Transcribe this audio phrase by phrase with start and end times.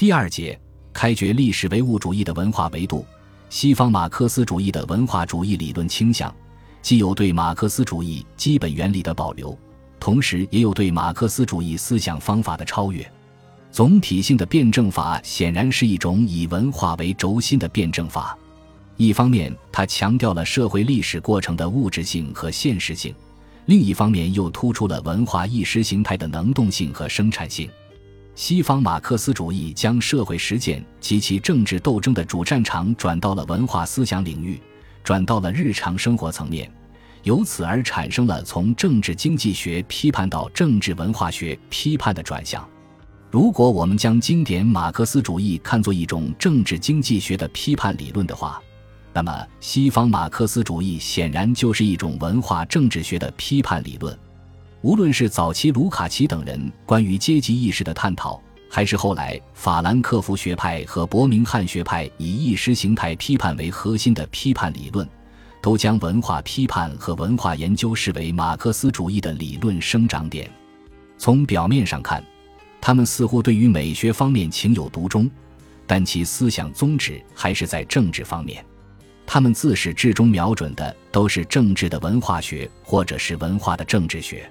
[0.00, 0.58] 第二节，
[0.94, 3.04] 开掘历史唯物主义的文化维度。
[3.50, 6.34] 西方马克思主义的文化主义理论倾向，
[6.80, 9.54] 既有对马克思主义基本原理的保留，
[9.98, 13.06] 同时也有对马克思主义思想方法的超越。
[13.70, 18.34] 总体性的辩证法显然是一种以文化为轴心的辩证法。
[18.96, 23.12] 一方面，它强调了社会历史过程的物质性和现实性；
[23.66, 27.68] 另一方面，又突出了文化意识形态的能动性和生产性。
[28.40, 34.58] 西方马克思主义将社会实践及其政治斗争的主战场转到了文化思想领域，
[35.04, 36.72] 转到了日常生活层面，
[37.22, 42.66] 由此而产生了从政治经济学批判到政治文化学批判的转向。
[43.30, 48.58] 如果我们将经典马克思主义看作一种政治经济学的批判理论的话，
[49.12, 54.18] 那么西方马克思主义显然就是一种文化政治学的批判理论。
[54.82, 65.06] 无论是早期卢卡奇等人关于阶级意识的探讨，还是后来法兰克福学派和伯明翰学派以意识形态批判为核心的批判理论，
[65.60, 70.50] 都将文化批判和文化研究视为马克思主义的理论生长点。
[71.18, 72.24] 从表面上看，
[72.80, 75.30] 他们似乎对于美学方面情有独钟，
[75.86, 78.64] 但其思想宗旨还是在政治方面。
[79.26, 84.50] 他们自始至终瞄准的都是政治的文化学，或者是文化的政治学。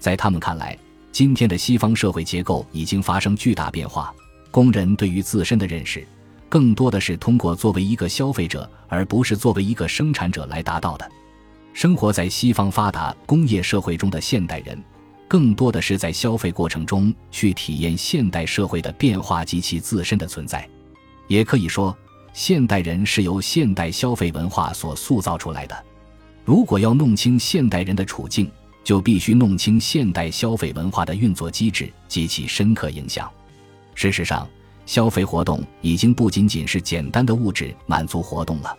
[0.00, 0.76] 在他们看来，
[1.12, 4.12] 今天的西方社会结构已经发生巨大变化。
[4.50, 6.04] 工人对于自身的认识，
[6.48, 11.08] 更多的是通过作为一个消费者，而不是作为一个生产者来达到的。
[11.72, 14.82] 生活在西方发达工业社会中的现代人，
[15.28, 20.68] 更多的是在消费过程中去体验现代社会的变化及其自身的存在。
[21.28, 21.96] 也可以说，
[22.32, 25.84] 现代人是由现代消费文化所塑造出来的。
[26.44, 28.50] 如果要弄清现代人的处境，
[28.90, 33.30] 就必须弄清现代消费文化的运作机制及其深刻影响。
[33.94, 34.44] 事实上，
[34.84, 38.76] 消费活动已经不仅仅是简单的物质满足活动了，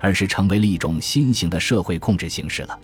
[0.00, 2.76] 而是成为了一种新型的社会控制形式了。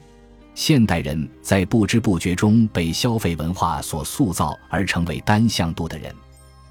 [0.55, 6.15] 现代人在不知不觉中被消费文化所塑造，而成为单向度的人。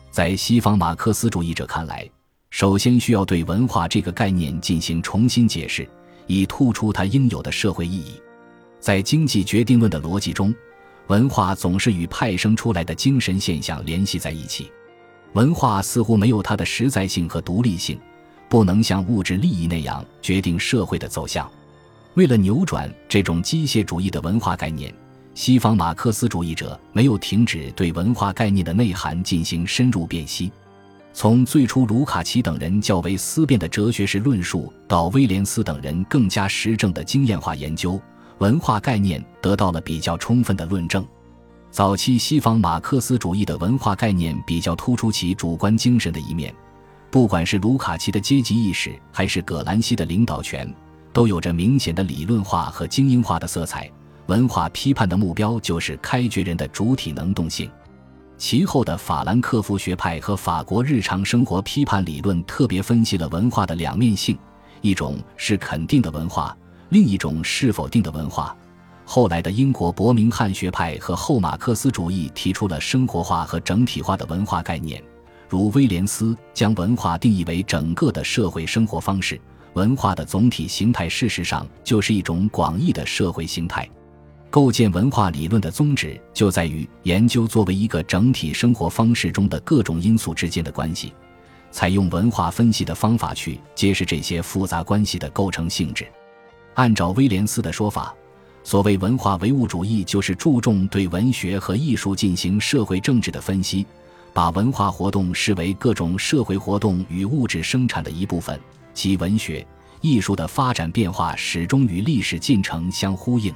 [0.09, 2.09] 在西方马克思主义者看来，
[2.49, 5.85] 首先需要对文化这个概念进行重新解释，
[6.27, 8.13] 以突出它应有的社会意义。
[8.87, 10.55] 在经济决定论的逻辑中，
[11.07, 14.71] 文化总是与派生出来的精神现象联系在一起。
[15.33, 17.99] 文化似乎没有它的实在性和独立性，
[18.47, 21.51] 不能像物质利益那样决定社会的走向。
[22.13, 24.95] 为了扭转这种机械主义的文化概念，
[25.33, 30.49] 西方马克思主义者没有停止对文化概念的内涵进行深入辨析。
[31.11, 38.01] 从最初卢卡奇等人较为思辨的哲学式论述，到威廉斯等人更加实证的经验化研究。
[38.39, 41.05] 文化概念得到了比较充分的论证。
[41.71, 46.53] 早期西方马克思主义的文化概念比较突出其主观精神的一面，
[47.11, 50.71] 不管是卢卡奇的阶级意识，还是葛兰西的领导权，
[51.11, 53.89] 都有着明显的理论化和精英化的色彩。
[54.27, 57.69] 文化批判的目标就是开掘人的主体能动性。
[58.37, 64.37] 其后的法兰克福学派和法国日常生活批判理论特别分析了文化的两面性：
[64.81, 66.55] 一种是肯定的文化。
[66.89, 68.55] 另一种是否定的文化。
[69.05, 75.01] 后来的英国伯明翰学派和后马克思主义提出了生活化和整体化的文化概念，
[75.47, 79.39] 如威廉斯将文化定义为整个的社会生活方式。
[79.73, 83.87] 文化的总体形态事实上就是一种广义的社会形态。
[84.49, 91.13] 构建文化理论的宗旨就在于研究作为一个整体生活方式中的各种因素之间的关系，
[91.69, 96.07] 采用文化分析的方法去揭示这些复杂关系的构成性质。
[96.77, 98.13] 按照威廉斯的说法，
[98.63, 103.83] 所谓文化唯物主义，就是注重对文学和艺术进行社会政治的分析，
[104.31, 108.59] 把文化活动视为各种社会活动与物质生产的一部分，
[108.93, 109.65] 其文学、
[110.01, 113.51] 艺术的发展变化始终与历史进程相呼应。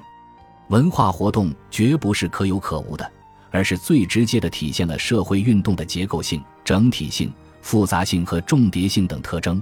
[0.69, 3.07] 文化活动绝不是可有可无的，
[3.51, 9.61] 而是最直接的体现了社会运动的结构性、整体性、复杂性和重叠性等特征。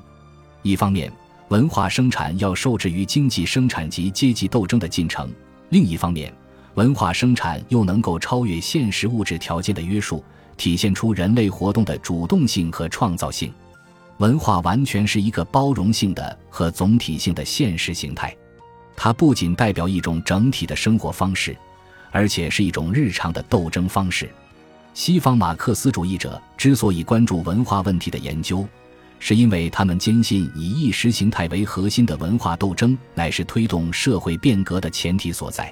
[0.62, 1.12] 一方面，
[1.50, 5.31] 文化生产要受制于经济生产及阶级斗争的进程，
[5.69, 6.31] 另一方面，
[6.75, 10.24] 文化生产又能够超越现实物质条件的约束，
[10.57, 13.51] 体现出人类活动的主动性和创造性。
[14.18, 18.36] 文化完全是一个包容性的和总体性的现实形态，
[18.96, 21.57] 它不仅代表一种整体的生活方式，
[22.12, 24.30] 而且是一种日常的斗争方式。
[24.94, 28.68] 西方马克思主义者之所以关注文化问题的研究。
[29.19, 35.71] 是因为他们坚信以意识形态为核心的文化斗争乃是推动社会变革的前提所在。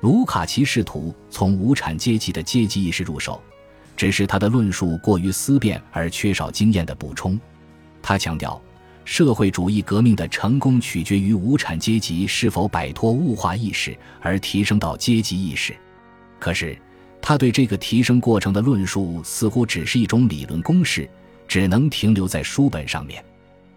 [0.00, 3.40] 卢卡奇试图从无产阶级的阶级意识入手，
[3.96, 7.38] 只是他的论述过于思辨而缺少经验的补充。
[8.02, 8.60] 他强调，
[9.04, 15.72] 社会主义革命的成功取决于无产阶级是否摆脱物化意识而提升到阶级意识。
[16.40, 16.76] 可是，
[17.20, 21.08] 他对这个提升过程的论述似乎只是一种理论公式，
[21.46, 23.24] 只能停留在书本上面。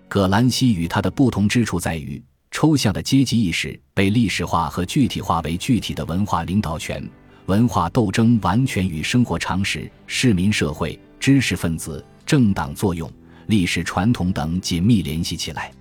[0.08, 2.22] 葛兰西与他的不同之处在于，
[2.52, 7.04] 抽象的阶级意识被历史化和具体化为具体的文化领导权。
[7.48, 13.12] 文化斗争完全与生活常识、市民社会、知识分子、政党作用、
[13.48, 15.72] 历史传统等紧密联系起来。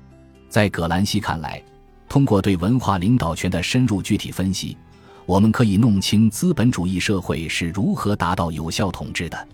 [0.49, 1.63] 在葛兰西看来，
[2.07, 4.77] 通过对文化领导权的深入具体分析，
[5.25, 9.49] 我们可以弄清资本主义社会是如何达到有效统治的。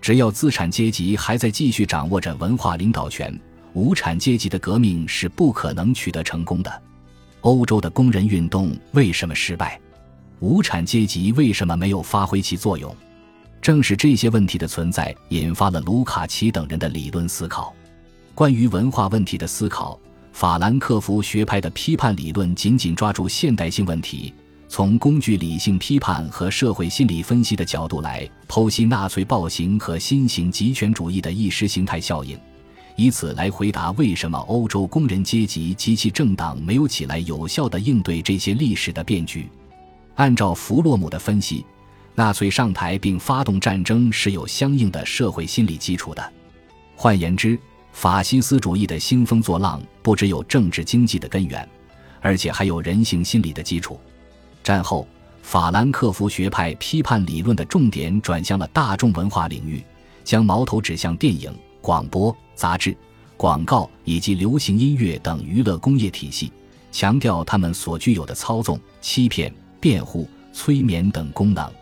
[0.00, 3.38] 只要资产阶级还在继续掌握着文化领导权，
[3.72, 6.82] 无产阶级的革命是不可能取得成功的。
[7.42, 9.80] 欧洲的工人运动为什么失败？
[10.40, 12.94] 无产阶级为什么没有发挥其作用？
[13.60, 17.74] 正是这些问题的存在，引发了卢卡奇等人的理论思考。
[18.34, 19.98] 关于文化问题的思考，
[20.32, 24.32] 法兰克福学派的批判理论紧紧抓住现代性问题，
[24.68, 32.38] 从工具理性批判和社会心理分析的角度来剖析纳粹暴行和新型极权主义的意识形态效应，
[32.94, 39.48] 以此来回答为什么欧洲工人阶级及其政党没有起来有效地应对这些历史的变局。
[40.16, 41.64] 按照弗洛姆的分析，
[42.14, 46.32] 纳粹上台并发动战争是有相应的社会心理基础的。
[46.94, 47.58] 换言之，
[47.92, 51.66] 法西斯主义的兴风作浪不只有政治经济的根源，
[52.20, 53.98] 而且还有人性心理的基础。
[54.68, 55.08] 战后，
[55.40, 59.82] 法兰克福学派批判理论的重点转向了大众文化领域，
[60.24, 61.50] 将矛头指向电影、
[61.80, 62.94] 广播、杂志、
[63.38, 66.52] 广告以及流行音乐等娱乐工业体系，
[66.92, 69.50] 强调他们所具有的操纵、欺骗。
[69.80, 71.72] 辩护、催眠等功能，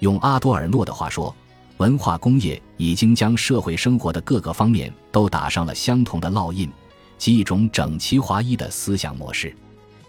[0.00, 1.34] 用阿多尔诺的话说，
[1.78, 6.68] 文化工业已经将社会生活的各个方面都打上了相同的烙印，
[7.16, 9.56] 即一种整齐划一的思想模式。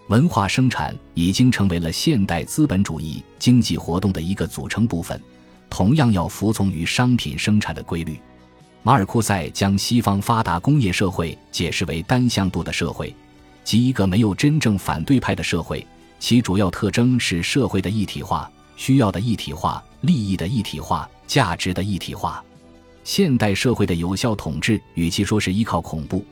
[0.10, 5.22] 文化生产已经成为了现代资本主义经济活动的一个组成部分，
[5.70, 8.20] 同样要服从于商品生产的规律。
[8.82, 13.16] 马尔库塞将西方发达工业社会解释为单向度的社会，
[13.64, 15.86] 即一个没有真正反对派的社会。
[16.18, 22.44] 其主要特征是社会的一体化、需要的一体化、利益的一体化、价值的一体化。
[23.04, 26.26] 现代社会的有效统治，与其说是依靠恐怖，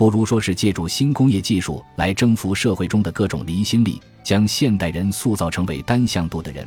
[0.00, 6.66] 不如说是借助新工业技术来征服社会中的各种离心力，将现代人塑造成为单向度的人。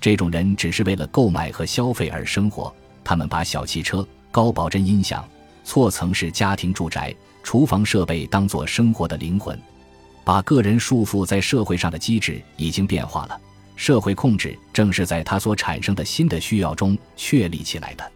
[0.00, 2.74] 这种人只是为了购买和消费而生活，
[3.04, 5.22] 他们把小汽车、高保真音响、
[5.62, 9.60] 错层式家庭住宅、厨房设备当作生活的灵魂。
[10.24, 13.38] 把个人束缚在社会上的机制已经变化了，
[13.76, 18.10] 社会控制正是在它所产生的新的需要中确立起来的。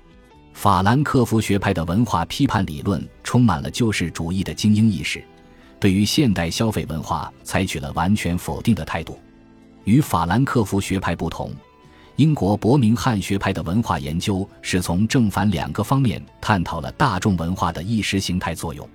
[0.55, 5.23] 法兰克福学派的文化批判理论充满了救世主义的精英意识，
[5.79, 9.19] 对于现代消费文化采取了完全否定的态度。
[9.83, 11.53] 与法兰克福学派不同，
[12.17, 18.89] 英国伯明翰学派的文化研究是从正反两个方面探讨了大众文化的意识形态作用。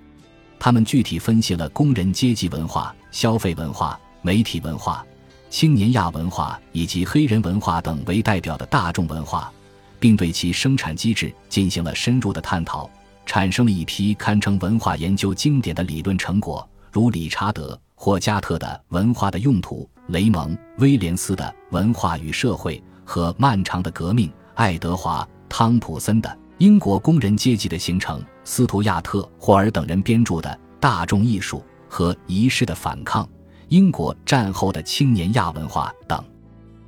[0.58, 5.06] 他们具体分析了工人阶级文化、消费文化、媒体文化、
[5.50, 9.52] 青年亚文化以及黑人文化等为代表的大众文化，
[10.00, 12.90] 并对其生产机制进行了深入的探讨，
[13.24, 28.20] 产生了一批堪称文化研究经典的理论成果，如理查德·霍加特的《文化的用途》、雷蒙·威廉斯的《文化与社会》和《漫长的革命》、爱德华·汤普森的《英国工人阶级的形成》。
[28.42, 31.58] 斯图亚特·霍尔等人编著的《大众艺术》
[31.88, 33.24] 和《仪式的反抗》，
[33.68, 36.24] 英国战后的青年亚文化等，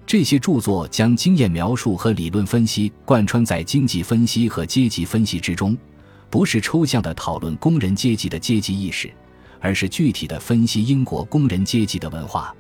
[0.05, 5.77] 这些著作将经验描述和理论分析贯穿在经济分析和阶级分析之中，
[6.29, 9.11] 不是抽象的讨论工人阶级的阶级意识，
[9.61, 12.55] 而是具体的分析英国工人阶级的文化。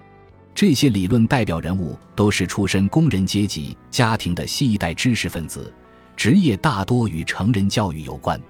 [0.54, 5.72] 这些理论代表人物都是出身工人阶级家庭的新一代知识分子，
[6.16, 8.40] 职业大多与成人教育有关。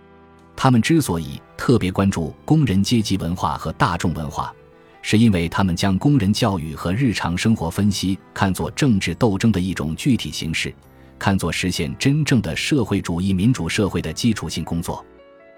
[0.54, 4.54] 他们之所以特别关注工人阶级文化和大众文化，
[5.02, 10.72] 是因为他们将工人教育和日常生活分析看作政治斗争的一种具体形式，
[11.18, 15.04] 看作实现真正的社会主义民主社会的基础性工作。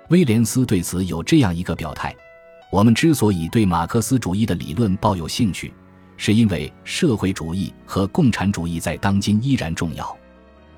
[0.08, 2.14] 威廉斯对此有这样一个表态：
[2.70, 5.72] 我们之所以对马克思主义的理论抱有兴趣，
[6.16, 10.16] 是因为社会主义和共产主义在当今依然重要。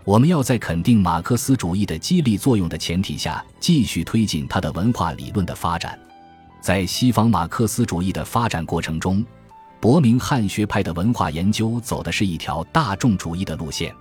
[0.04, 5.98] 我们要在肯定马克思主义的激励作用的前提下，继续推进他的文化理论的发展。
[6.60, 9.24] 在西方马克思主义的发展过程中，
[9.78, 13.94] 伯明翰学派的文化研究走的是一条大众主义的路线。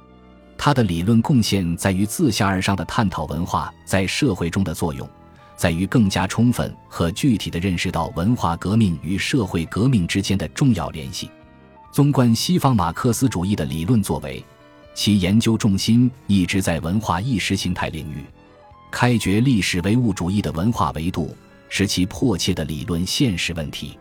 [0.57, 5.07] 他的理论贡献在于自下而上的探讨文化在社会中的作用，
[5.55, 11.29] 在于更加充分和具体的认识到文化革命与社会革命之间的重要联系。
[11.91, 14.43] 纵观西方马克思主义的理论作为，
[14.93, 18.25] 其研究重心一直在文化意识形态领域。
[18.89, 21.35] 开掘历史唯物主义的文化维度，
[21.69, 23.97] 是其迫切的理论现实问题。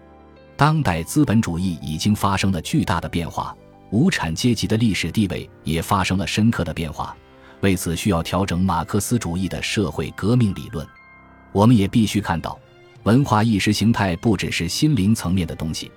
[0.56, 3.56] 当代资本主义已经发生了巨大的变化。
[3.90, 7.16] 无产阶级的历史地位也发生了深刻的变化，
[7.61, 10.85] 为此需要调整马克思主义的社会革命理论。
[11.52, 12.59] 我们也必须看到，
[13.04, 15.92] 文化意识形态不只是心灵层面的东西，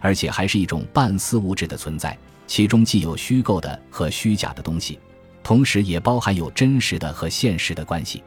[0.00, 2.18] 而且还是一种半私物质的存在，
[2.48, 4.98] 其中既有虚构的和虚假的东西，
[5.44, 8.24] 同时也包含有真实的和现实的关系。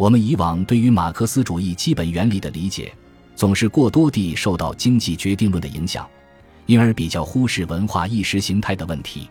[0.00, 2.90] 我们以往对于马克思主义基本原理的理解，
[3.36, 6.08] 总是过多地受到经济决定论的影响。
[6.64, 9.28] 因而比较忽视文化意识形态的问题。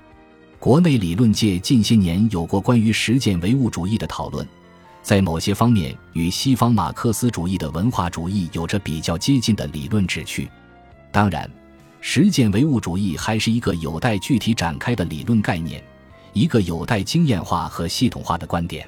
[0.60, 4.48] 国内理论界近些年有过关于实践唯物主义的讨论，
[5.02, 10.48] 在某些方面与西方马克思主义的文化主义有着比较接近的理论旨趣。
[11.12, 11.50] 当然，
[12.00, 15.84] 实践唯物主义还是一个有待具体展开的理论概念，
[16.32, 18.88] 一个有待经验化和系统化的观点。